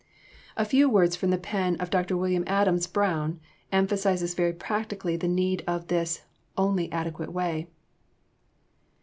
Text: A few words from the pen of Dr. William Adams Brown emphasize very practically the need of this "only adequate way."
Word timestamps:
A 0.57 0.65
few 0.65 0.89
words 0.89 1.15
from 1.15 1.29
the 1.29 1.37
pen 1.37 1.75
of 1.75 1.91
Dr. 1.91 2.17
William 2.17 2.43
Adams 2.47 2.87
Brown 2.87 3.39
emphasize 3.71 4.33
very 4.33 4.51
practically 4.51 5.15
the 5.15 5.27
need 5.27 5.63
of 5.67 5.89
this 5.89 6.23
"only 6.57 6.91
adequate 6.91 7.31
way." 7.31 7.67